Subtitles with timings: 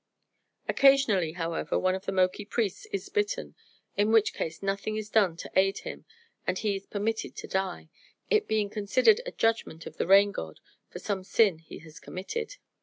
[0.67, 3.53] Occasionally, however, one of the Moki priests is bitten,
[3.95, 6.05] in which case nothing is done to aid him
[6.47, 7.87] and he is permitted to die,
[8.27, 10.59] it being considered a judgment of the Rain God
[10.89, 12.55] for some sin he has committed.